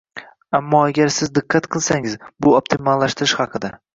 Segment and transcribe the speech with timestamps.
[0.59, 2.17] Ammo agar siz diqqat qilsangiz,
[2.47, 3.75] bu optimallashtirish haqida